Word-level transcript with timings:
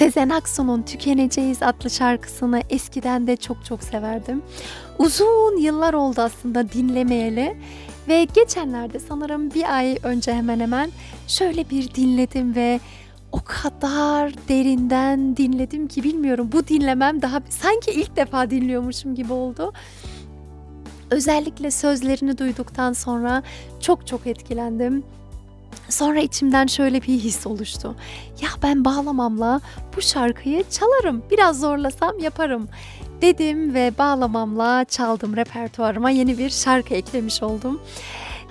Sezen 0.00 0.28
Aksu'nun 0.28 0.82
Tükeneceğiz 0.82 1.62
adlı 1.62 1.90
şarkısını 1.90 2.62
eskiden 2.70 3.26
de 3.26 3.36
çok 3.36 3.64
çok 3.64 3.82
severdim. 3.82 4.42
Uzun 4.98 5.56
yıllar 5.56 5.94
oldu 5.94 6.20
aslında 6.20 6.72
dinlemeyeli 6.72 7.56
ve 8.08 8.24
geçenlerde 8.24 8.98
sanırım 8.98 9.54
bir 9.54 9.76
ay 9.76 9.98
önce 10.02 10.34
hemen 10.34 10.60
hemen 10.60 10.90
şöyle 11.28 11.70
bir 11.70 11.94
dinledim 11.94 12.54
ve 12.54 12.80
o 13.32 13.40
kadar 13.44 14.48
derinden 14.48 15.36
dinledim 15.36 15.88
ki 15.88 16.02
bilmiyorum 16.02 16.48
bu 16.52 16.66
dinlemem 16.66 17.22
daha 17.22 17.40
sanki 17.48 17.90
ilk 17.90 18.16
defa 18.16 18.50
dinliyormuşum 18.50 19.14
gibi 19.14 19.32
oldu. 19.32 19.72
Özellikle 21.10 21.70
sözlerini 21.70 22.38
duyduktan 22.38 22.92
sonra 22.92 23.42
çok 23.80 24.06
çok 24.06 24.26
etkilendim. 24.26 25.04
Sonra 25.88 26.20
içimden 26.20 26.66
şöyle 26.66 27.02
bir 27.02 27.18
his 27.18 27.46
oluştu. 27.46 27.96
Ya 28.42 28.48
ben 28.62 28.84
bağlamamla 28.84 29.60
bu 29.96 30.02
şarkıyı 30.02 30.64
çalarım. 30.70 31.22
Biraz 31.30 31.60
zorlasam 31.60 32.18
yaparım 32.18 32.68
dedim 33.22 33.74
ve 33.74 33.92
bağlamamla 33.98 34.84
çaldım 34.84 35.36
repertuarıma 35.36 36.10
yeni 36.10 36.38
bir 36.38 36.50
şarkı 36.50 36.94
eklemiş 36.94 37.42
oldum. 37.42 37.80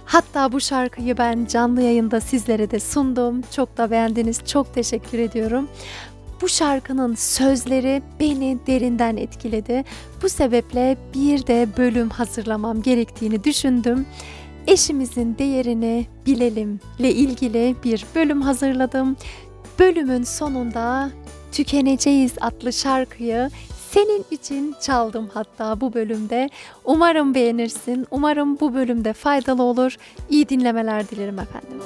Hatta 0.06 0.52
bu 0.52 0.60
şarkıyı 0.60 1.18
ben 1.18 1.46
canlı 1.46 1.82
yayında 1.82 2.22
sizlere 2.22 2.72
de 2.72 2.80
sundum. 2.80 3.42
Çok 3.56 3.78
da 3.78 3.92
beğendiniz. 3.92 4.46
Çok 4.46 4.74
teşekkür 4.74 5.20
ediyorum. 5.20 5.70
Bu 6.42 6.50
şarkının 6.50 7.16
sözleri 7.16 8.02
beni 8.20 8.60
derinden 8.68 9.18
etkiledi. 9.18 9.84
Bu 10.22 10.30
sebeple 10.30 10.98
bir 11.14 11.48
de 11.48 11.68
bölüm 11.78 12.10
hazırlamam 12.10 12.82
gerektiğini 12.82 13.44
düşündüm 13.44 14.06
eşimizin 14.68 15.38
değerini 15.38 16.08
bilelimle 16.26 17.12
ilgili 17.12 17.76
bir 17.84 18.06
bölüm 18.16 18.42
hazırladım. 18.42 19.18
Bölümün 19.80 20.24
sonunda 20.24 21.10
Tükeneceğiz 21.52 22.34
adlı 22.42 22.74
şarkıyı 22.74 23.50
senin 23.92 24.26
için 24.32 24.76
çaldım 24.82 25.30
hatta 25.34 25.82
bu 25.82 25.94
bölümde. 25.94 26.50
Umarım 26.86 27.36
beğenirsin. 27.36 28.08
Umarım 28.12 28.60
bu 28.60 28.74
bölümde 28.74 29.14
faydalı 29.14 29.64
olur. 29.64 29.98
İyi 30.30 30.50
dinlemeler 30.50 31.10
dilerim 31.10 31.40
efendim. 31.40 31.80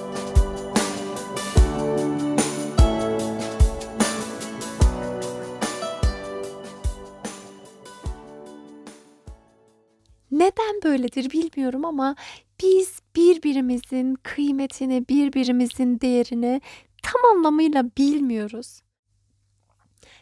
Neden 10.31 10.81
böyledir 10.83 11.31
bilmiyorum 11.31 11.85
ama 11.85 12.15
biz 12.63 12.99
birbirimizin 13.15 14.15
kıymetini, 14.15 15.07
birbirimizin 15.09 15.99
değerini 15.99 16.61
tam 17.03 17.35
anlamıyla 17.35 17.83
bilmiyoruz. 17.97 18.81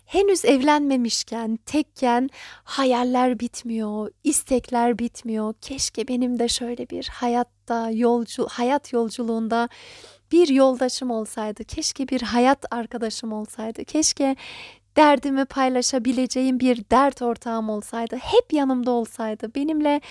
Henüz 0.06 0.46
evlenmemişken, 0.46 1.60
tekken 1.66 2.30
hayaller 2.64 3.40
bitmiyor, 3.40 4.12
istekler 4.24 5.00
bitmiyor. 5.00 5.54
Keşke 5.62 6.08
benim 6.08 6.40
de 6.40 6.48
şöyle 6.48 6.90
bir 6.90 7.08
hayatta, 7.08 7.90
yolcu, 7.92 8.48
hayat 8.50 8.94
yolculuğunda 8.94 9.70
bir 10.32 10.48
yoldaşım 10.48 11.12
olsaydı. 11.12 11.64
Keşke 11.64 12.08
bir 12.08 12.22
hayat 12.22 12.66
arkadaşım 12.74 13.34
olsaydı. 13.34 13.86
Keşke 13.86 14.36
derdimi 14.98 15.46
paylaşabileceğim 15.46 16.60
bir 16.60 16.90
dert 16.92 17.22
ortağım 17.22 17.70
olsaydı. 17.70 18.16
Hep 18.16 18.54
yanımda 18.54 18.92
olsaydı. 18.92 19.56
Benimle 19.56 20.02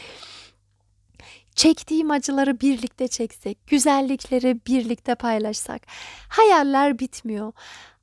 çektiğim 1.54 2.10
acıları 2.10 2.60
birlikte 2.60 3.08
çeksek, 3.08 3.66
güzellikleri 3.66 4.60
birlikte 4.66 5.14
paylaşsak. 5.14 5.82
Hayaller 6.28 6.98
bitmiyor. 6.98 7.52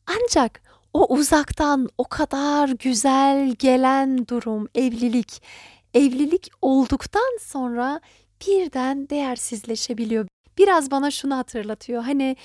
Ancak 0.08 0.62
o 0.94 1.14
uzaktan 1.14 1.90
o 1.98 2.04
kadar 2.04 2.70
güzel 2.70 3.52
gelen 3.60 4.28
durum, 4.28 4.68
evlilik, 4.76 5.44
evlilik 5.94 6.50
olduktan 6.62 7.38
sonra 7.42 8.02
birden 8.48 9.10
değersizleşebiliyor. 9.10 10.28
Biraz 10.58 10.92
bana 10.92 11.12
şunu 11.12 11.38
hatırlatıyor. 11.38 12.04
Hani 12.04 12.36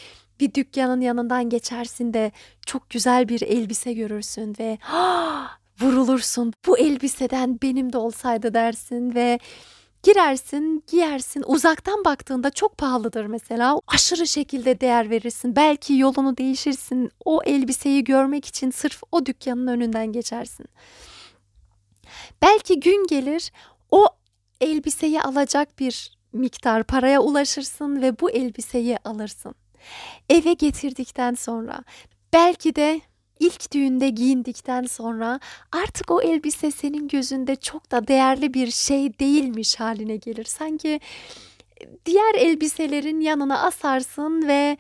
bir 0.41 0.55
dükkanın 0.55 1.01
yanından 1.01 1.49
geçersin 1.49 2.15
de 2.15 2.33
çok 2.67 2.91
güzel 2.91 3.29
bir 3.29 3.43
elbise 3.43 3.93
görürsün 3.93 4.55
ve 4.59 4.79
vurulursun. 5.81 6.53
Bu 6.67 6.79
elbiseden 6.79 7.59
benim 7.63 7.93
de 7.93 7.99
olsaydı 7.99 8.55
dersin 8.55 9.15
ve 9.15 9.39
girersin, 10.03 10.85
giyersin. 10.87 11.45
Uzaktan 11.47 12.05
baktığında 12.05 12.51
çok 12.51 12.79
pahalıdır 12.79 13.27
mesela. 13.27 13.81
Aşırı 13.87 14.27
şekilde 14.27 14.81
değer 14.81 15.11
verirsin. 15.11 15.57
Belki 15.57 15.95
yolunu 15.95 16.37
değişirsin. 16.37 17.11
O 17.25 17.43
elbiseyi 17.43 18.05
görmek 18.05 18.47
için 18.47 18.71
sırf 18.71 19.03
o 19.13 19.27
dükkanın 19.27 19.67
önünden 19.67 20.13
geçersin. 20.13 20.67
Belki 22.43 22.81
gün 22.81 23.07
gelir 23.07 23.53
o 23.91 24.07
elbiseyi 24.61 25.23
alacak 25.23 25.79
bir 25.79 26.19
miktar 26.33 26.85
paraya 26.85 27.21
ulaşırsın 27.21 28.03
ve 28.03 28.21
bu 28.21 28.31
elbiseyi 28.31 28.99
alırsın. 29.05 29.55
Eve 30.29 30.53
getirdikten 30.53 31.35
sonra 31.35 31.85
belki 32.33 32.77
de 32.77 33.01
ilk 33.43 33.73
düğünde 33.73 34.09
giyindikten 34.09 34.83
sonra 34.83 35.41
artık 35.73 36.11
o 36.11 36.23
elbise 36.23 36.71
senin 36.71 37.09
gözünde 37.09 37.57
çok 37.57 37.91
da 37.91 38.09
değerli 38.09 38.55
bir 38.55 38.71
şey 38.71 39.19
değilmiş 39.19 39.81
haline 39.81 40.17
gelir. 40.17 40.45
Sanki 40.45 41.01
diğer 42.07 42.35
elbiselerin 42.35 43.21
yanına 43.21 43.63
asarsın 43.63 44.49
ve 44.49 44.77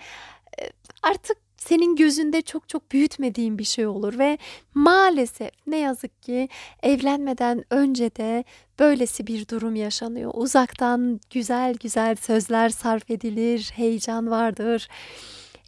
artık 1.02 1.36
senin 1.56 1.96
gözünde 1.96 2.42
çok 2.42 2.68
çok 2.68 2.92
büyütmediğin 2.92 3.58
bir 3.58 3.64
şey 3.64 3.86
olur 3.86 4.18
ve 4.18 4.38
maalesef 4.74 5.50
ne 5.66 5.78
yazık 5.78 6.22
ki 6.22 6.48
evlenmeden 6.82 7.64
önce 7.70 8.16
de 8.16 8.44
böylesi 8.78 9.26
bir 9.26 9.48
durum 9.48 9.76
yaşanıyor. 9.76 10.30
Uzaktan 10.34 11.20
güzel 11.30 11.74
güzel 11.74 12.16
sözler 12.16 12.68
sarf 12.68 13.10
edilir, 13.10 13.72
heyecan 13.74 14.30
vardır. 14.30 14.88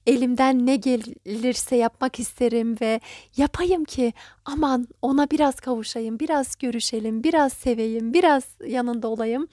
Elimden 0.06 0.66
ne 0.66 0.76
gelirse 0.76 1.76
yapmak 1.76 2.20
isterim 2.20 2.76
ve 2.81 3.00
yapayım 3.37 3.84
ki 3.84 4.12
aman 4.44 4.88
ona 5.03 5.31
biraz 5.31 5.60
kavuşayım, 5.60 6.20
biraz 6.20 6.56
görüşelim, 6.56 7.25
biraz 7.25 7.53
seveyim, 7.53 8.14
biraz 8.14 8.44
yanında 8.66 9.09
olayım. 9.09 9.48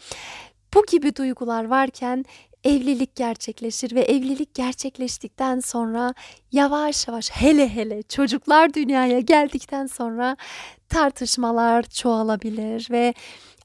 Bu 0.73 0.85
gibi 0.85 1.15
duygular 1.15 1.65
varken 1.65 2.25
evlilik 2.63 3.15
gerçekleşir 3.15 3.95
ve 3.95 4.01
evlilik 4.01 4.53
gerçekleştikten 4.53 5.59
sonra 5.59 6.13
yavaş 6.51 7.07
yavaş 7.07 7.31
hele 7.31 7.75
hele 7.75 8.03
çocuklar 8.03 8.73
dünyaya 8.73 9.19
geldikten 9.19 9.87
sonra 9.87 10.37
tartışmalar 10.89 11.83
çoğalabilir 11.83 12.87
ve 12.91 13.13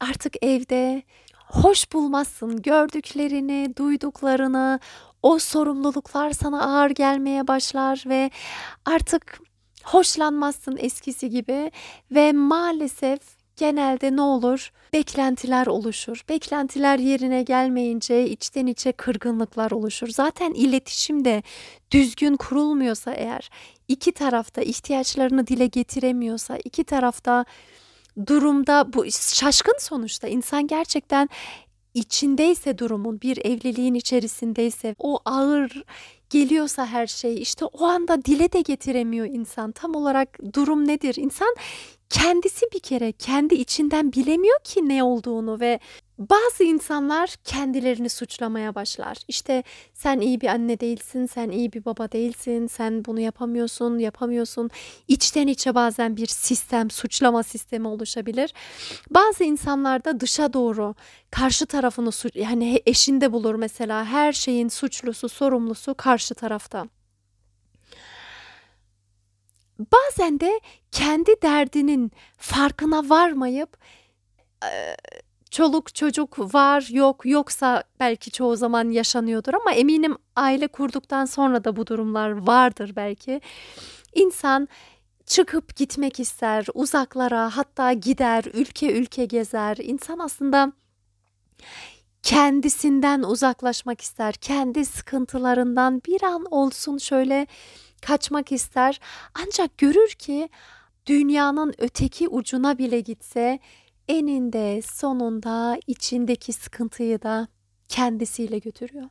artık 0.01 0.45
evde 0.45 1.03
hoş 1.47 1.93
bulmazsın 1.93 2.63
gördüklerini, 2.63 3.75
duyduklarını, 3.77 4.81
o 5.27 5.39
sorumluluklar 5.39 6.31
sana 6.31 6.61
ağır 6.63 6.91
gelmeye 6.91 7.49
başlar 7.49 8.05
ve 8.07 8.31
artık 8.85 9.41
hoşlanmazsın 9.85 10.77
eskisi 10.81 11.31
gibi 11.31 11.71
ve 12.11 12.33
maalesef 12.33 13.19
genelde 13.57 14.17
ne 14.17 14.21
olur? 14.21 14.73
Beklentiler 14.93 15.67
oluşur. 15.67 16.25
Beklentiler 16.29 16.99
yerine 16.99 17.43
gelmeyince 17.43 18.29
içten 18.29 18.67
içe 18.67 18.93
kırgınlıklar 18.93 19.71
oluşur. 19.71 20.09
Zaten 20.09 20.53
iletişim 20.53 21.25
de 21.25 21.43
düzgün 21.91 22.37
kurulmuyorsa 22.37 23.13
eğer, 23.13 23.51
iki 23.89 24.13
tarafta 24.13 24.63
ihtiyaçlarını 24.63 25.47
dile 25.47 25.67
getiremiyorsa, 25.67 26.57
iki 26.65 26.85
tarafta 26.85 27.45
durumda 28.27 28.93
bu 28.93 29.05
şaşkın 29.13 29.77
sonuçta 29.81 30.29
insan 30.29 30.67
gerçekten 30.67 31.29
içindeyse 31.97 32.79
durumun 32.79 33.21
bir 33.21 33.39
evliliğin 33.45 33.95
içerisindeyse 33.95 34.95
o 34.99 35.19
ağır 35.25 35.85
geliyorsa 36.31 36.87
her 36.87 37.07
şey 37.07 37.43
işte 37.43 37.65
o 37.65 37.85
anda 37.85 38.25
dile 38.25 38.53
de 38.53 38.61
getiremiyor 38.61 39.27
insan. 39.27 39.73
Tam 39.73 39.95
olarak 39.95 40.39
durum 40.55 40.89
nedir? 40.89 41.15
İnsan 41.19 41.55
kendisi 42.11 42.67
bir 42.75 42.81
kere 42.81 43.13
kendi 43.13 43.55
içinden 43.55 44.13
bilemiyor 44.13 44.61
ki 44.65 44.89
ne 44.89 45.03
olduğunu 45.05 45.61
ve 45.61 45.81
Bazı 46.19 46.65
insanlar 46.65 47.35
kendilerini 47.45 48.09
suçlamaya 48.09 48.75
başlar. 48.75 49.17
İşte 49.29 49.63
sen 49.95 50.21
iyi 50.21 50.41
bir 50.41 50.49
anne 50.49 50.81
değilsin, 50.81 51.27
sen 51.27 51.51
iyi 51.51 51.73
bir 51.73 51.85
baba 51.85 52.13
değilsin, 52.13 52.67
sen 52.67 53.05
bunu 53.05 53.21
yapamıyorsun, 53.21 53.99
yapamıyorsun. 53.99 54.71
İçten 55.09 55.47
içe 55.47 55.75
bazen 55.75 56.17
bir 56.17 56.27
sistem, 56.27 56.91
suçlama 56.91 57.43
sistemi 57.43 57.89
oluşabilir. 57.89 58.55
Bazı 59.11 59.45
insanlar 59.45 60.05
da 60.05 60.21
dışa 60.21 60.53
doğru 60.53 60.95
karşı 61.31 61.67
tarafını 61.67 62.11
yani 62.35 62.83
eşinde 62.87 63.33
bulur 63.33 63.55
mesela 63.55 64.05
her 64.05 64.33
şeyin 64.33 64.69
suçlusu, 64.69 65.29
sorumlusu 65.29 65.95
karşı 65.95 66.35
tarafta. 66.35 66.87
Bazen 69.79 70.41
de 70.41 70.61
kendi 70.93 71.35
derdinin 71.43 72.13
farkına 72.37 73.09
varmayıp 73.09 73.77
çoluk 75.57 75.95
çocuk 75.95 76.55
var 76.55 76.89
yok 76.91 77.27
yoksa 77.27 77.83
belki 78.01 78.31
çoğu 78.31 78.57
zaman 78.57 78.91
yaşanıyordur 78.91 79.55
ama 79.55 79.73
eminim 79.73 80.17
aile 80.37 80.69
kurduktan 80.69 81.25
sonra 81.25 81.65
da 81.65 81.77
bu 81.77 81.87
durumlar 81.87 82.47
vardır 82.47 82.93
belki. 82.97 83.41
İnsan 84.15 84.69
çıkıp 85.27 85.77
gitmek 85.77 86.21
ister, 86.21 86.67
uzaklara 86.75 87.57
hatta 87.57 87.93
gider, 87.93 88.45
ülke 88.55 88.93
ülke 88.93 89.25
gezer. 89.25 89.77
İnsan 89.77 90.19
aslında 90.19 90.73
kendisinden 92.23 93.23
uzaklaşmak 93.23 94.01
ister, 94.01 94.35
kendi 94.35 94.85
sıkıntılarından 94.85 96.03
bir 96.07 96.23
an 96.23 96.45
olsun 96.51 96.99
şöyle 96.99 97.47
kaçmak 98.03 98.53
ister. 98.53 99.01
Ancak 99.35 99.79
görür 99.79 100.11
ki 100.11 100.49
dünyanın 101.07 101.75
öteki 101.79 102.29
ucuna 102.29 102.79
bile 102.79 103.01
gitse 103.01 103.59
eninde 104.09 104.83
sonunda 104.83 105.81
içindeki 105.87 106.53
sıkıntıyı 106.53 107.23
da 107.23 107.49
kendisiyle 107.89 108.59
götürüyor. 108.59 109.09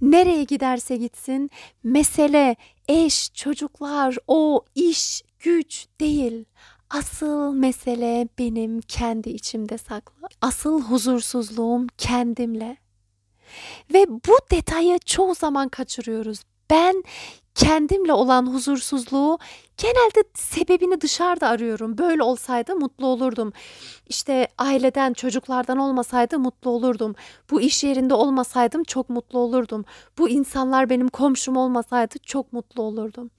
Nereye 0.00 0.44
giderse 0.44 0.96
gitsin 0.96 1.50
mesele 1.84 2.56
eş, 2.88 3.32
çocuklar, 3.34 4.16
o 4.26 4.64
iş, 4.74 5.22
güç 5.38 5.86
değil. 6.00 6.44
Asıl 6.90 7.52
mesele 7.52 8.28
benim 8.38 8.80
kendi 8.80 9.30
içimde 9.30 9.78
saklı. 9.78 10.28
Asıl 10.40 10.82
huzursuzluğum 10.82 11.86
kendimle. 11.98 12.76
Ve 13.94 14.08
bu 14.08 14.38
detayı 14.50 14.98
çoğu 14.98 15.34
zaman 15.34 15.68
kaçırıyoruz. 15.68 16.42
Ben 16.70 17.04
kendimle 17.58 18.12
olan 18.12 18.46
huzursuzluğu 18.46 19.38
genelde 19.76 20.24
sebebini 20.34 21.00
dışarıda 21.00 21.48
arıyorum. 21.48 21.98
Böyle 21.98 22.22
olsaydı 22.22 22.76
mutlu 22.76 23.06
olurdum. 23.06 23.52
İşte 24.08 24.48
aileden, 24.58 25.12
çocuklardan 25.12 25.78
olmasaydı 25.78 26.38
mutlu 26.38 26.70
olurdum. 26.70 27.14
Bu 27.50 27.60
iş 27.60 27.84
yerinde 27.84 28.14
olmasaydım 28.14 28.84
çok 28.84 29.10
mutlu 29.10 29.38
olurdum. 29.38 29.84
Bu 30.18 30.28
insanlar 30.28 30.90
benim 30.90 31.08
komşum 31.08 31.56
olmasaydı 31.56 32.18
çok 32.18 32.52
mutlu 32.52 32.82
olurdum. 32.82 33.30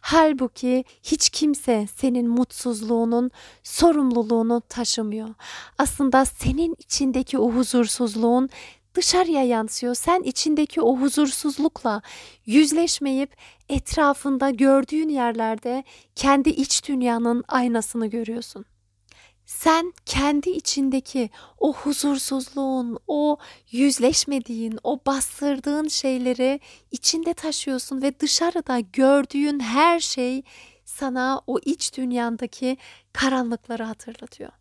Halbuki 0.00 0.84
hiç 1.02 1.30
kimse 1.30 1.86
senin 1.96 2.28
mutsuzluğunun 2.28 3.30
sorumluluğunu 3.62 4.62
taşımıyor. 4.68 5.28
Aslında 5.78 6.24
senin 6.24 6.76
içindeki 6.78 7.38
o 7.38 7.50
huzursuzluğun 7.50 8.50
dışarıya 8.94 9.42
yansıyor. 9.44 9.94
Sen 9.94 10.22
içindeki 10.22 10.82
o 10.82 10.96
huzursuzlukla 10.96 12.02
yüzleşmeyip 12.46 13.36
etrafında 13.68 14.50
gördüğün 14.50 15.08
yerlerde 15.08 15.84
kendi 16.14 16.48
iç 16.48 16.88
dünyanın 16.88 17.44
aynasını 17.48 18.06
görüyorsun. 18.06 18.64
Sen 19.46 19.92
kendi 20.06 20.50
içindeki 20.50 21.30
o 21.58 21.72
huzursuzluğun, 21.72 22.98
o 23.06 23.36
yüzleşmediğin, 23.70 24.78
o 24.84 25.00
bastırdığın 25.06 25.88
şeyleri 25.88 26.60
içinde 26.90 27.34
taşıyorsun 27.34 28.02
ve 28.02 28.20
dışarıda 28.20 28.80
gördüğün 28.80 29.60
her 29.60 30.00
şey 30.00 30.42
sana 30.84 31.40
o 31.46 31.58
iç 31.58 31.96
dünyandaki 31.96 32.76
karanlıkları 33.12 33.82
hatırlatıyor. 33.82 34.52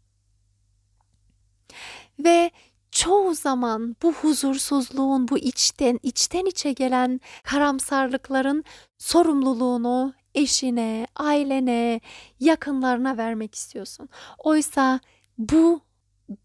Ve 2.19 2.51
çoğu 2.92 3.34
zaman 3.34 3.96
bu 4.04 4.14
huzursuzluğun, 4.14 5.28
bu 5.28 5.38
içten 5.38 6.00
içten 6.04 6.46
içe 6.46 6.72
gelen 6.72 7.22
karamsarlıkların 7.44 8.64
sorumluluğunu 8.98 10.14
eşine, 10.36 11.08
ailene, 11.16 12.02
yakınlarına 12.40 13.18
vermek 13.18 13.56
istiyorsun. 13.56 14.10
Oysa 14.38 15.00
bu 15.38 15.82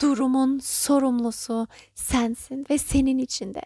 durumun 0.01 0.59
sorumlusu 0.59 1.69
sensin 1.95 2.67
ve 2.71 2.79
senin 2.79 3.19
içinde. 3.19 3.63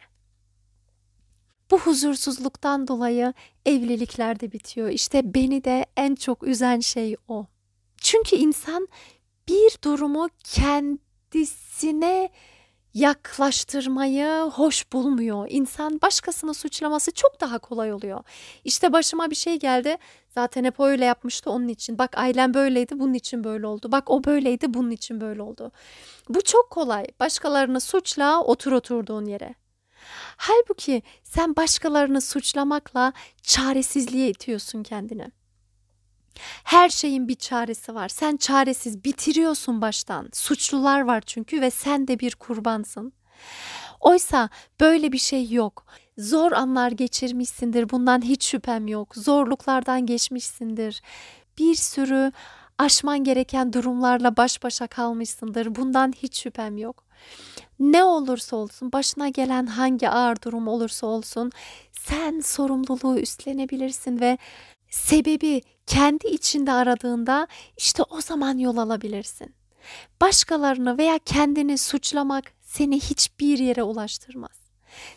Bu 1.71 1.79
huzursuzluktan 1.79 2.89
dolayı 2.89 3.35
evlilikler 3.67 4.41
de 4.41 4.53
bitiyor. 4.53 4.89
İşte 4.89 5.35
beni 5.35 5.65
de 5.65 5.87
en 5.97 6.15
çok 6.15 6.43
üzen 6.43 6.81
şey 6.81 7.17
o. 7.29 7.47
Çünkü 7.97 8.37
insan 8.37 8.89
bir 9.49 9.79
durumu 9.85 10.29
kendisine 10.45 12.31
yaklaştırmayı 12.95 14.27
hoş 14.53 14.93
bulmuyor. 14.93 15.47
İnsan 15.51 16.01
başkasını 16.03 16.55
suçlaması 16.55 17.11
çok 17.13 17.41
daha 17.41 17.59
kolay 17.59 17.93
oluyor. 17.93 18.21
İşte 18.65 18.93
başıma 18.93 19.31
bir 19.31 19.35
şey 19.35 19.59
geldi. 19.59 19.97
Zaten 20.29 20.65
hep 20.65 20.81
öyle 20.81 21.05
yapmıştı 21.05 21.51
onun 21.51 21.69
için. 21.69 21.99
Bak 21.99 22.19
ailem 22.19 22.55
böyleydi 22.55 22.99
bunun 22.99 23.15
için 23.15 23.45
böyle 23.45 23.67
oldu. 23.67 23.93
Bak 23.93 24.11
o 24.11 24.25
böyleydi 24.25 24.75
bunun 24.75 24.91
için 24.91 25.21
böyle 25.21 25.43
oldu. 25.43 25.73
Bu 26.29 26.43
çok 26.43 26.71
kolay. 26.71 27.07
Başkalarını 27.21 27.81
suçla 27.81 28.43
otur 28.43 28.73
oturduğun 28.73 29.25
yere. 29.25 29.55
Halbuki 30.37 31.03
sen 31.25 31.57
başkalarını 31.57 32.21
suçlamakla 32.21 33.13
çaresizliğe 33.43 34.31
itiyorsun 34.31 34.83
kendini. 34.83 35.40
Her 36.65 36.89
şeyin 36.89 37.29
bir 37.29 37.35
çaresi 37.35 37.95
var. 37.95 38.09
Sen 38.09 38.37
çaresiz 38.37 39.05
bitiriyorsun 39.05 39.81
baştan. 39.81 40.29
Suçlular 40.33 41.01
var 41.01 41.21
çünkü 41.27 41.61
ve 41.61 41.71
sen 41.71 42.09
de 42.09 42.19
bir 42.19 42.35
kurbansın. 42.35 43.13
Oysa 44.01 44.49
böyle 44.81 45.13
bir 45.13 45.19
şey 45.19 45.51
yok. 45.51 45.87
Zor 46.19 46.53
anlar 46.53 46.91
geçirmişsindir. 46.91 47.91
Bundan 47.91 48.23
hiç 48.23 48.45
şüphem 48.45 48.89
yok. 48.89 49.17
Zorluklardan 49.17 50.07
geçmişsindir. 50.07 51.03
Bir 51.59 51.75
sürü 51.75 52.33
aşman 52.79 53.25
gereken 53.25 53.73
durumlarla 53.73 54.37
baş 54.37 54.63
başa 54.63 54.87
kalmışsındır. 54.87 55.75
Bundan 55.75 56.13
hiç 56.23 56.43
şüphem 56.43 56.77
yok. 56.77 57.05
Ne 57.81 58.05
olursa 58.05 58.57
olsun, 58.57 58.93
başına 58.93 59.29
gelen 59.29 59.67
hangi 59.67 60.09
ağır 60.09 60.37
durum 60.43 60.69
olursa 60.69 61.07
olsun 61.07 61.51
sen 61.93 62.41
sorumluluğu 62.41 63.19
üstlenebilirsin 63.19 64.21
ve 64.21 64.39
sebebi 64.91 65.63
kendi 65.87 66.27
içinde 66.27 66.73
aradığında 66.73 67.47
işte 67.77 68.03
o 68.03 68.21
zaman 68.21 68.59
yol 68.59 68.77
alabilirsin. 68.77 69.55
Başkalarını 70.21 70.99
veya 70.99 71.19
kendini 71.19 71.79
suçlamak 71.79 72.53
seni 72.63 73.01
hiçbir 73.01 73.59
yere 73.59 73.83
ulaştırmaz. 73.83 74.61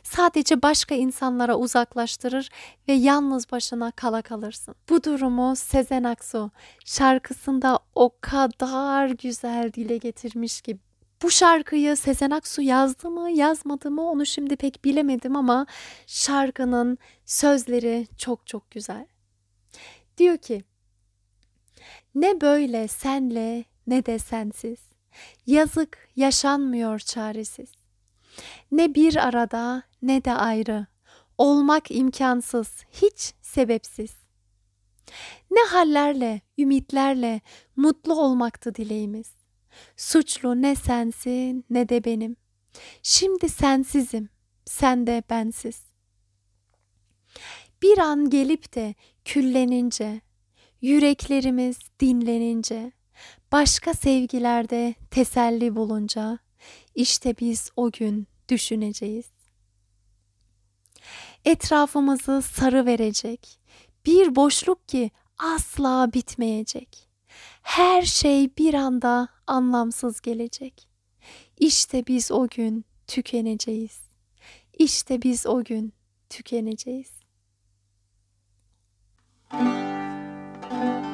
Sadece 0.04 0.62
başka 0.62 0.96
insanlara 0.96 1.56
uzaklaştırır 1.56 2.50
ve 2.88 2.94
yalnız 2.94 3.52
başına 3.52 3.92
kala 3.92 4.22
kalırsın. 4.22 4.76
Bu 4.90 5.04
durumu 5.04 5.56
Sezen 5.56 6.04
Aksu 6.04 6.52
şarkısında 6.86 7.80
o 7.96 8.10
kadar 8.22 9.10
güzel 9.10 9.74
dile 9.74 9.98
getirmiş 9.98 10.62
ki 10.62 10.78
bu 11.24 11.32
şarkıyı 11.32 11.96
Sezen 11.96 12.32
Aksu 12.32 12.62
yazdı 12.62 13.10
mı 13.10 13.32
yazmadı 13.32 13.92
mı 13.92 14.10
onu 14.10 14.26
şimdi 14.26 14.56
pek 14.56 14.86
bilemedim 14.86 15.36
ama 15.36 15.66
şarkının 16.08 16.98
sözleri 17.26 18.08
çok 18.18 18.48
çok 18.48 18.72
güzel. 18.72 19.06
Diyor 20.18 20.38
ki 20.38 20.64
ne 22.16 22.42
böyle 22.42 22.88
senle 22.88 23.66
ne 23.88 24.06
de 24.06 24.20
sensiz. 24.20 24.80
Yazık 25.46 26.10
yaşanmıyor 26.16 27.00
çaresiz. 27.00 27.72
Ne 28.72 28.96
bir 28.96 29.28
arada 29.28 29.84
ne 30.02 30.26
de 30.26 30.34
ayrı. 30.34 30.88
Olmak 31.38 31.92
imkansız, 31.92 32.84
hiç 32.92 33.34
sebepsiz. 33.42 34.12
Ne 35.52 35.62
hallerle, 35.70 36.42
ümitlerle 36.58 37.42
mutlu 37.76 38.22
olmaktı 38.22 38.76
dileğimiz. 38.76 39.32
Suçlu 39.98 40.62
ne 40.62 40.76
sensin 40.76 41.66
ne 41.70 41.90
de 41.90 42.04
benim. 42.04 42.36
Şimdi 43.04 43.50
sensizim, 43.50 44.30
sen 44.66 45.08
de 45.08 45.24
bensiz. 45.30 45.82
Bir 47.82 47.98
an 47.98 48.30
gelip 48.30 48.76
de 48.76 48.96
küllenince, 49.26 50.22
yüreklerimiz 50.82 51.78
dinlenince, 52.00 52.92
başka 53.52 53.94
sevgilerde 53.94 54.96
teselli 55.12 55.76
bulunca, 55.76 56.40
işte 56.96 57.36
biz 57.40 57.70
o 57.76 57.92
gün 57.92 58.28
düşüneceğiz. 58.50 59.26
Etrafımızı 61.46 62.42
sarı 62.42 62.86
verecek, 62.86 63.60
bir 64.06 64.36
boşluk 64.36 64.88
ki 64.88 65.12
asla 65.38 66.14
bitmeyecek. 66.14 67.10
Her 67.62 68.02
şey 68.02 68.58
bir 68.58 68.74
anda 68.74 69.28
anlamsız 69.48 70.22
gelecek. 70.22 70.88
İşte 71.60 72.08
biz 72.08 72.32
o 72.32 72.48
gün 72.48 72.86
tükeneceğiz. 73.08 74.00
İşte 74.78 75.22
biz 75.22 75.46
o 75.46 75.64
gün 75.64 75.94
tükeneceğiz. 76.30 77.23
Música 79.54 81.13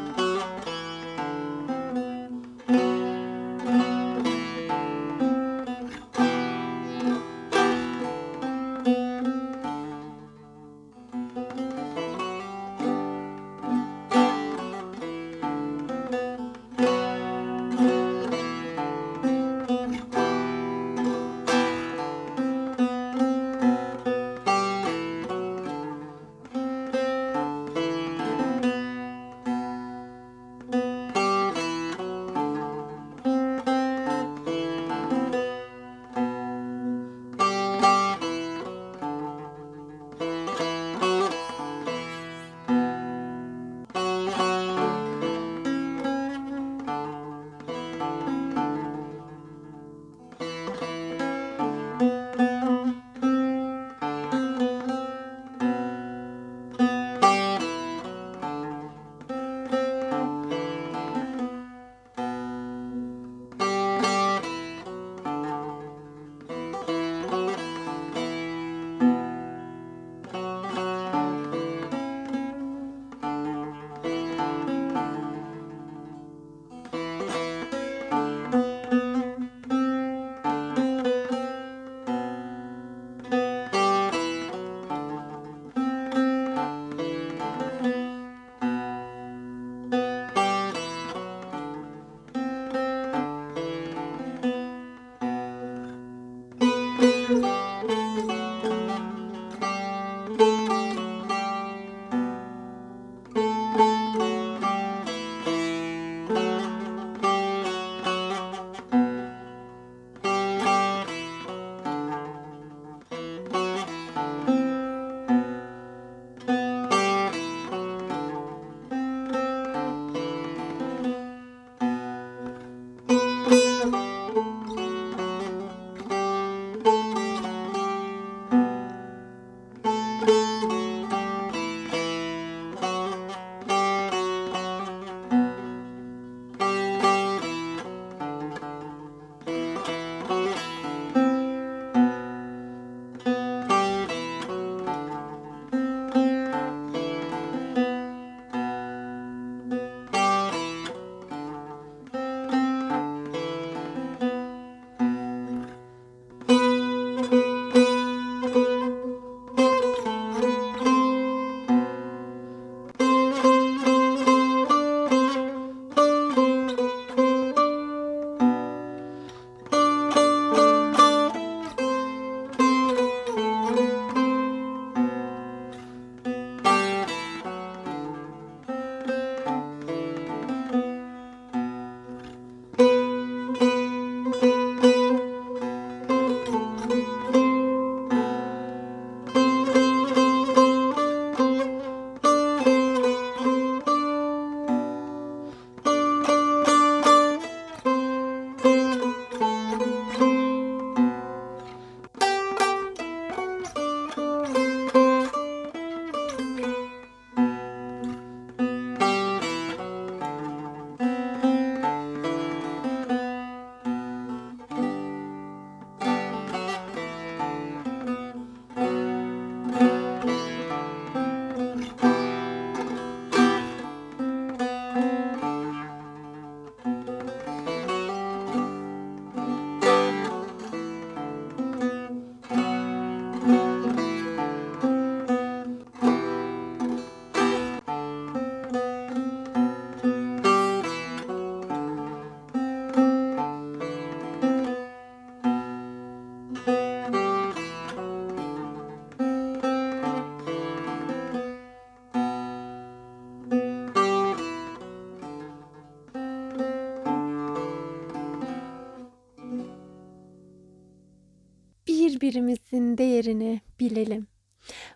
birbirimizin 262.29 262.97
değerini 262.97 263.61
bilelim. 263.79 264.27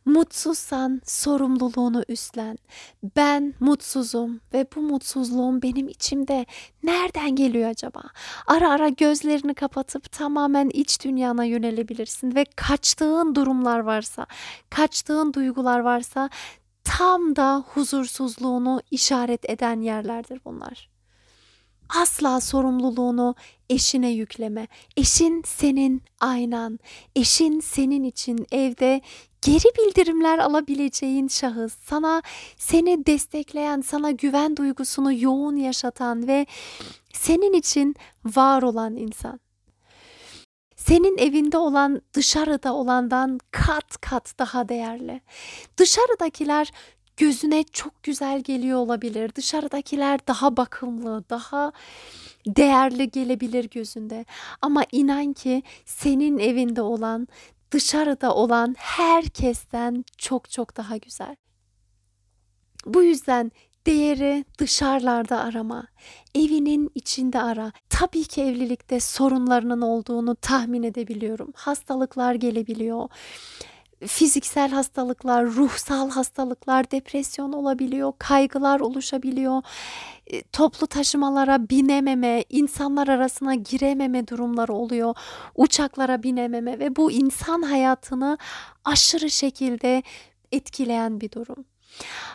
Mutsuzsan 0.05 1.01
sorumluluğunu 1.05 2.03
üstlen. 2.07 2.57
Ben 3.17 3.53
mutsuzum 3.59 4.39
ve 4.53 4.67
bu 4.75 4.81
mutsuzluğum 4.81 5.61
benim 5.61 5.87
içimde 5.87 6.45
nereden 6.83 7.35
geliyor 7.35 7.69
acaba? 7.69 8.01
Ara 8.47 8.69
ara 8.69 8.89
gözlerini 8.89 9.53
kapatıp 9.53 10.11
tamamen 10.11 10.69
iç 10.73 11.03
dünyana 11.05 11.45
yönelebilirsin 11.45 12.35
ve 12.35 12.45
kaçtığın 12.55 13.35
durumlar 13.35 13.79
varsa, 13.79 14.27
kaçtığın 14.69 15.33
duygular 15.33 15.79
varsa 15.79 16.29
tam 16.83 17.35
da 17.35 17.63
huzursuzluğunu 17.67 18.81
işaret 18.91 19.49
eden 19.49 19.81
yerlerdir 19.81 20.39
bunlar. 20.45 20.92
Asla 21.89 22.41
sorumluluğunu 22.41 23.35
eşine 23.69 24.09
yükleme. 24.09 24.67
Eşin 24.97 25.43
senin 25.45 26.01
aynan. 26.19 26.79
Eşin 27.15 27.59
senin 27.59 28.03
için 28.03 28.45
evde 28.51 29.01
geri 29.41 29.65
bildirimler 29.77 30.39
alabileceğin 30.39 31.27
şahıs. 31.27 31.73
Sana 31.85 32.21
seni 32.57 33.05
destekleyen, 33.05 33.81
sana 33.81 34.11
güven 34.11 34.57
duygusunu 34.57 35.13
yoğun 35.13 35.55
yaşatan 35.55 36.27
ve 36.27 36.45
senin 37.13 37.53
için 37.53 37.95
var 38.25 38.61
olan 38.61 38.95
insan. 38.95 39.39
Senin 40.75 41.17
evinde 41.17 41.57
olan 41.57 42.01
dışarıda 42.13 42.73
olandan 42.73 43.39
kat 43.51 43.97
kat 44.01 44.39
daha 44.39 44.69
değerli. 44.69 45.21
Dışarıdakiler 45.77 46.71
gözüne 47.17 47.63
çok 47.63 48.03
güzel 48.03 48.41
geliyor 48.41 48.79
olabilir. 48.79 49.35
Dışarıdakiler 49.35 50.27
daha 50.27 50.57
bakımlı, 50.57 51.23
daha 51.29 51.71
değerli 52.47 53.11
gelebilir 53.11 53.69
gözünde. 53.69 54.25
Ama 54.61 54.83
inan 54.91 55.33
ki 55.33 55.63
senin 55.85 56.37
evinde 56.37 56.81
olan, 56.81 57.27
dışarıda 57.71 58.35
olan 58.35 58.75
herkesten 58.77 60.05
çok 60.17 60.49
çok 60.49 60.77
daha 60.77 60.97
güzel. 60.97 61.35
Bu 62.85 63.03
yüzden 63.03 63.51
değeri 63.85 64.45
dışarılarda 64.59 65.39
arama. 65.39 65.87
Evinin 66.35 66.91
içinde 66.95 67.41
ara. 67.41 67.71
Tabii 67.89 68.23
ki 68.23 68.41
evlilikte 68.41 68.99
sorunlarının 68.99 69.81
olduğunu 69.81 70.35
tahmin 70.35 70.83
edebiliyorum. 70.83 71.51
Hastalıklar 71.55 72.35
gelebiliyor 72.35 73.09
fiziksel 74.07 74.71
hastalıklar, 74.71 75.45
ruhsal 75.45 76.09
hastalıklar, 76.09 76.91
depresyon 76.91 77.53
olabiliyor, 77.53 78.13
kaygılar 78.17 78.79
oluşabiliyor, 78.79 79.61
e, 80.27 80.43
toplu 80.43 80.87
taşımalara 80.87 81.69
binememe, 81.69 82.43
insanlar 82.49 83.07
arasına 83.07 83.55
girememe 83.55 84.27
durumları 84.27 84.73
oluyor, 84.73 85.15
uçaklara 85.55 86.23
binememe 86.23 86.79
ve 86.79 86.95
bu 86.95 87.11
insan 87.11 87.61
hayatını 87.61 88.37
aşırı 88.85 89.29
şekilde 89.29 90.03
etkileyen 90.51 91.21
bir 91.21 91.31
durum. 91.31 91.65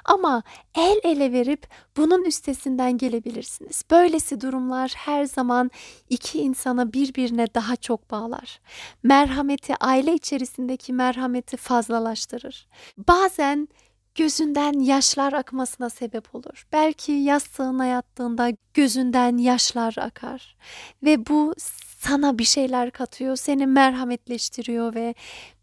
Ama 0.04 0.42
el 0.74 1.00
ele 1.04 1.32
verip 1.32 1.66
bunun 1.96 2.24
üstesinden 2.24 2.98
gelebilirsiniz. 2.98 3.82
Böylesi 3.90 4.40
durumlar 4.40 4.92
her 4.96 5.24
zaman 5.24 5.70
iki 6.08 6.38
insanı 6.38 6.92
birbirine 6.92 7.54
daha 7.54 7.76
çok 7.76 8.10
bağlar. 8.10 8.60
Merhameti, 9.02 9.74
aile 9.80 10.14
içerisindeki 10.14 10.92
merhameti 10.92 11.56
fazlalaştırır. 11.56 12.68
Bazen 12.98 13.68
gözünden 14.14 14.80
yaşlar 14.80 15.32
akmasına 15.32 15.90
sebep 15.90 16.34
olur. 16.34 16.66
Belki 16.72 17.12
yastığına 17.12 17.86
yattığında 17.86 18.50
gözünden 18.74 19.36
yaşlar 19.36 19.94
akar 19.98 20.56
ve 21.02 21.26
bu 21.26 21.54
sana 21.98 22.38
bir 22.38 22.44
şeyler 22.44 22.90
katıyor, 22.90 23.36
seni 23.36 23.66
merhametleştiriyor 23.66 24.94
ve 24.94 25.14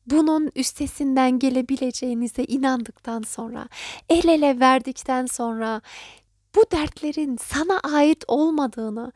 bunun 0.05 0.51
üstesinden 0.55 1.39
gelebileceğinize 1.39 2.43
inandıktan 2.43 3.21
sonra, 3.21 3.67
el 4.09 4.27
ele 4.27 4.59
verdikten 4.59 5.25
sonra 5.25 5.81
bu 6.55 6.63
dertlerin 6.71 7.37
sana 7.41 7.79
ait 7.79 8.23
olmadığını, 8.27 9.11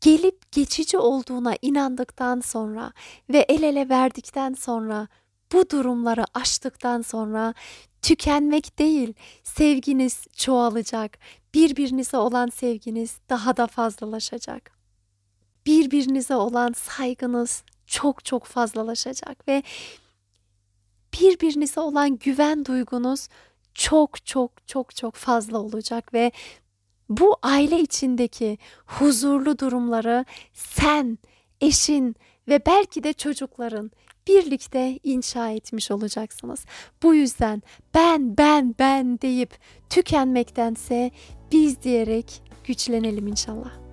gelip 0.00 0.52
geçici 0.52 0.98
olduğuna 0.98 1.54
inandıktan 1.62 2.40
sonra 2.40 2.92
ve 3.30 3.38
el 3.38 3.62
ele 3.62 3.88
verdikten 3.88 4.54
sonra 4.54 5.08
bu 5.52 5.70
durumları 5.70 6.24
aştıktan 6.34 7.02
sonra 7.02 7.54
tükenmek 8.02 8.78
değil, 8.78 9.14
sevginiz 9.44 10.26
çoğalacak. 10.36 11.18
Birbirinize 11.54 12.16
olan 12.16 12.48
sevginiz 12.48 13.18
daha 13.28 13.56
da 13.56 13.66
fazlalaşacak. 13.66 14.70
Birbirinize 15.66 16.36
olan 16.36 16.72
saygınız 16.72 17.62
çok 17.86 18.24
çok 18.24 18.44
fazlalaşacak 18.44 19.48
ve 19.48 19.62
birbirinize 21.14 21.80
olan 21.80 22.16
güven 22.16 22.64
duygunuz 22.64 23.28
çok 23.74 24.26
çok 24.26 24.68
çok 24.68 24.96
çok 24.96 25.14
fazla 25.14 25.58
olacak 25.58 26.14
ve 26.14 26.32
bu 27.08 27.36
aile 27.42 27.80
içindeki 27.80 28.58
huzurlu 28.86 29.58
durumları 29.58 30.24
sen, 30.52 31.18
eşin 31.60 32.16
ve 32.48 32.66
belki 32.66 33.02
de 33.02 33.12
çocukların 33.12 33.90
birlikte 34.28 34.98
inşa 35.04 35.50
etmiş 35.50 35.90
olacaksınız. 35.90 36.64
Bu 37.02 37.14
yüzden 37.14 37.62
ben 37.94 38.36
ben 38.38 38.74
ben 38.78 39.20
deyip 39.20 39.58
tükenmektense 39.90 41.10
biz 41.52 41.82
diyerek 41.82 42.42
güçlenelim 42.64 43.26
inşallah. 43.26 43.87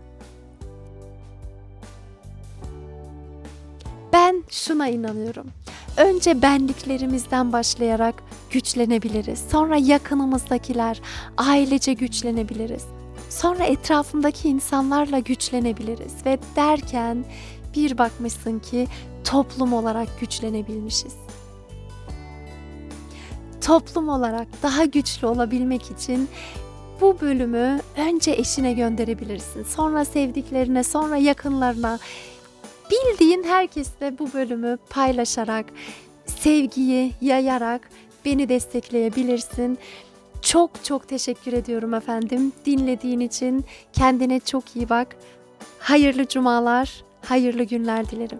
Ben 4.15 4.43
şuna 4.49 4.87
inanıyorum. 4.87 5.47
Önce 5.97 6.41
benliklerimizden 6.41 7.53
başlayarak 7.53 8.15
güçlenebiliriz. 8.49 9.39
Sonra 9.51 9.77
yakınımızdakiler, 9.77 11.01
ailece 11.37 11.93
güçlenebiliriz. 11.93 12.83
Sonra 13.29 13.63
etrafımdaki 13.63 14.49
insanlarla 14.49 15.19
güçlenebiliriz 15.19 16.13
ve 16.25 16.39
derken 16.55 17.25
bir 17.75 17.97
bakmışsın 17.97 18.59
ki 18.59 18.87
toplum 19.23 19.73
olarak 19.73 20.19
güçlenebilmişiz. 20.19 21.13
Toplum 23.61 24.09
olarak 24.09 24.47
daha 24.63 24.85
güçlü 24.85 25.27
olabilmek 25.27 25.91
için 25.91 26.29
bu 27.01 27.21
bölümü 27.21 27.79
önce 27.97 28.31
eşine 28.31 28.73
gönderebilirsin. 28.73 29.63
Sonra 29.63 30.05
sevdiklerine, 30.05 30.83
sonra 30.83 31.17
yakınlarına, 31.17 31.99
bildiğin 32.91 33.43
herkesle 33.43 34.19
bu 34.19 34.33
bölümü 34.33 34.77
paylaşarak, 34.89 35.65
sevgiyi 36.25 37.11
yayarak 37.21 37.89
beni 38.25 38.49
destekleyebilirsin. 38.49 39.77
Çok 40.41 40.83
çok 40.83 41.07
teşekkür 41.07 41.53
ediyorum 41.53 41.93
efendim 41.93 42.51
dinlediğin 42.65 43.19
için. 43.19 43.65
Kendine 43.93 44.39
çok 44.39 44.75
iyi 44.75 44.89
bak. 44.89 45.15
Hayırlı 45.79 46.27
cumalar, 46.27 47.03
hayırlı 47.21 47.63
günler 47.63 48.09
dilerim. 48.09 48.39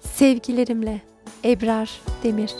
Sevgilerimle 0.00 1.00
Ebrar 1.44 2.00
Demir 2.22 2.54